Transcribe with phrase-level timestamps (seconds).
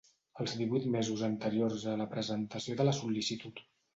[0.43, 3.63] Els divuit mesos anteriors a la presentació de la sol·licitud.